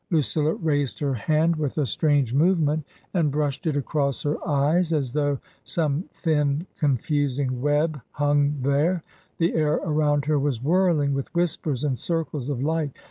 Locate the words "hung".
8.13-8.57